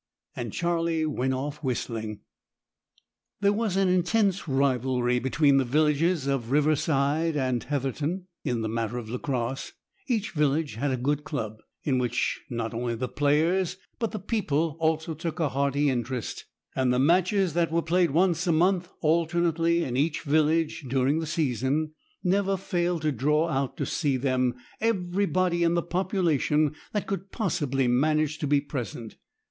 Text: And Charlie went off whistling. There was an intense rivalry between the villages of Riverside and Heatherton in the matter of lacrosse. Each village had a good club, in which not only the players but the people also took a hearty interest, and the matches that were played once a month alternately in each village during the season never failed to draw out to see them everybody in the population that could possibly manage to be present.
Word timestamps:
And 0.35 0.51
Charlie 0.51 1.05
went 1.05 1.35
off 1.35 1.63
whistling. 1.63 2.21
There 3.41 3.53
was 3.53 3.77
an 3.77 3.87
intense 3.87 4.47
rivalry 4.47 5.19
between 5.19 5.57
the 5.57 5.63
villages 5.63 6.25
of 6.25 6.49
Riverside 6.49 7.37
and 7.37 7.63
Heatherton 7.63 8.25
in 8.43 8.61
the 8.61 8.67
matter 8.67 8.97
of 8.97 9.09
lacrosse. 9.11 9.73
Each 10.07 10.31
village 10.31 10.73
had 10.73 10.89
a 10.89 10.97
good 10.97 11.23
club, 11.23 11.59
in 11.83 11.99
which 11.99 12.41
not 12.49 12.73
only 12.73 12.95
the 12.95 13.07
players 13.09 13.77
but 13.99 14.09
the 14.09 14.17
people 14.17 14.75
also 14.79 15.13
took 15.13 15.39
a 15.39 15.49
hearty 15.49 15.91
interest, 15.91 16.45
and 16.75 16.91
the 16.91 16.97
matches 16.97 17.53
that 17.53 17.71
were 17.71 17.83
played 17.83 18.09
once 18.09 18.47
a 18.47 18.51
month 18.51 18.89
alternately 19.01 19.83
in 19.83 19.95
each 19.95 20.21
village 20.21 20.83
during 20.87 21.19
the 21.19 21.27
season 21.27 21.93
never 22.23 22.57
failed 22.57 23.03
to 23.03 23.11
draw 23.11 23.49
out 23.49 23.77
to 23.77 23.85
see 23.85 24.17
them 24.17 24.55
everybody 24.79 25.61
in 25.61 25.75
the 25.75 25.83
population 25.83 26.73
that 26.91 27.05
could 27.05 27.31
possibly 27.31 27.87
manage 27.87 28.39
to 28.39 28.47
be 28.47 28.59
present. 28.59 29.17